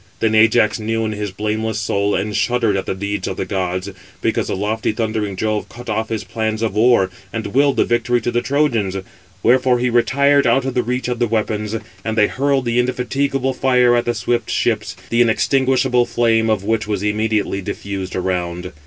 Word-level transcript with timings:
Then 0.19 0.33
Ajax 0.33 0.79
knew 0.79 1.05
in 1.05 1.11
his 1.11 1.29
blameless 1.29 1.77
soul, 1.79 2.15
and 2.15 2.35
shuddered 2.35 2.75
at 2.75 2.87
the 2.87 2.95
deeds 2.95 3.27
of 3.27 3.37
the 3.37 3.45
gods; 3.45 3.91
because 4.19 4.47
the 4.47 4.55
lofty 4.55 4.93
thundering 4.93 5.35
Jove 5.35 5.69
cut 5.69 5.91
off 5.91 6.09
his 6.09 6.23
plans 6.23 6.63
of 6.63 6.73
war, 6.73 7.11
and 7.31 7.45
willed 7.53 7.75
the 7.77 7.85
victory 7.85 8.19
to 8.21 8.31
the 8.31 8.41
Trojans. 8.41 8.97
Wherefore 9.43 9.77
he 9.77 9.91
retired 9.91 10.47
out 10.47 10.65
of 10.65 10.73
the 10.73 10.81
reach 10.81 11.07
of 11.07 11.19
the 11.19 11.27
weapons, 11.27 11.75
and 12.03 12.17
they 12.17 12.25
hurled 12.25 12.65
the 12.65 12.79
indefatigable 12.79 13.53
fire 13.53 13.95
at 13.95 14.05
the 14.05 14.15
swift 14.15 14.49
ships, 14.49 14.95
the 15.11 15.21
inextinguishable 15.21 16.07
flame 16.07 16.49
of 16.49 16.63
which 16.63 16.87
was 16.87 17.03
immediately 17.03 17.61
diffused 17.61 18.15
around. 18.15 18.71